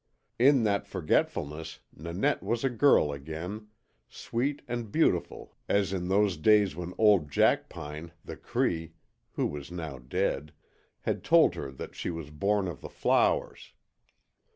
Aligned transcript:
In 0.39 0.63
that 0.63 0.87
forgetfulness 0.87 1.79
Nanette 1.95 2.41
was 2.41 2.63
a 2.63 2.71
girl 2.71 3.11
again, 3.13 3.67
sweet 4.09 4.63
and 4.67 4.91
beautiful 4.91 5.55
as 5.69 5.93
in 5.93 6.07
those 6.07 6.37
days 6.37 6.75
when 6.75 6.95
old 6.97 7.29
Jackpine, 7.29 8.11
the 8.25 8.35
Cree 8.35 8.93
who 9.33 9.45
was 9.45 9.71
now 9.71 9.99
dead 9.99 10.53
had 11.01 11.23
told 11.23 11.53
her 11.53 11.69
that 11.73 11.93
she 11.95 12.09
was 12.09 12.31
born 12.31 12.67
of 12.67 12.81
the 12.81 12.89
flowers. 12.89 13.73